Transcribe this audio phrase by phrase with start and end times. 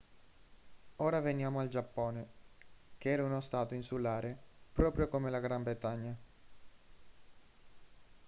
[0.95, 2.25] ora veniamo al giappone
[2.97, 4.35] che era uno stato insulare
[4.73, 6.17] proprio come la gran bretagna